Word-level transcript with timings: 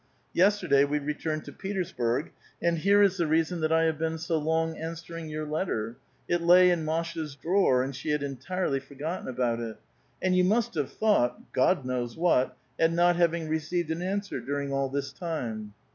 Yesterday 0.33 0.83
we 0.83 0.97
returned 0.97 1.45
to 1.45 1.53
Peters 1.53 1.91
burg, 1.91 2.31
and 2.59 2.79
here 2.79 3.03
is 3.03 3.17
the 3.17 3.27
reason 3.27 3.61
that 3.61 3.71
I 3.71 3.83
have 3.83 3.99
been 3.99 4.17
so 4.17 4.39
long 4.39 4.75
answering 4.75 5.29
your 5.29 5.45
letter: 5.45 5.95
it 6.27 6.41
lay 6.41 6.71
in 6.71 6.83
Masha's 6.83 7.35
drawer, 7.35 7.83
and 7.83 7.95
she 7.95 8.09
had 8.09 8.23
entirely 8.23 8.79
forgotten 8.79 9.27
about 9.27 9.59
it. 9.59 9.77
And 10.19 10.35
you 10.35 10.43
must 10.43 10.73
have 10.73 10.91
thought— 10.91 11.39
God 11.53 11.85
knows 11.85 12.17
what— 12.17 12.57
at 12.79 12.91
not 12.91 13.15
having 13.15 13.47
received 13.47 13.91
an 13.91 14.01
answer 14.01 14.39
dur 14.39 14.59
ing 14.61 14.73
all 14.73 14.89
this 14.89 15.13
time. 15.13 15.75